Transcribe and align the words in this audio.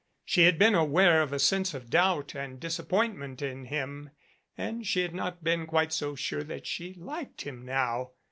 She 0.25 0.45
had 0.45 0.57
been 0.57 0.73
aware 0.73 1.21
of 1.21 1.31
a 1.31 1.37
sense 1.37 1.75
of 1.75 1.91
doubt 1.91 2.33
and 2.33 2.59
disappointment 2.59 3.39
in 3.43 3.65
him 3.65 4.09
and 4.57 4.83
she 4.83 5.01
had 5.01 5.13
not 5.13 5.43
been 5.43 5.67
quite 5.67 5.93
so 5.93 6.15
sure 6.15 6.41
that 6.41 6.65
she 6.65 6.95
liked 6.95 7.43
him 7.43 7.63
now. 7.63 8.13